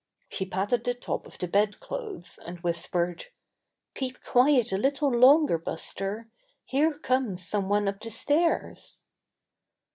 She 0.29 0.47
patted 0.47 0.83
the 0.83 0.95
top 0.95 1.27
of 1.27 1.37
the 1.37 1.47
bed 1.47 1.79
clothes, 1.79 2.39
and 2.43 2.59
whispered: 2.61 3.25
^^Keep 3.93 4.23
quiet 4.23 4.71
a 4.71 4.77
little 4.79 5.11
longer, 5.11 5.59
Buster. 5.59 6.27
Here 6.65 6.97
comes 6.97 7.45
some 7.47 7.69
one 7.69 7.87
up 7.87 7.99
the 7.99 8.09
stairs." 8.09 9.03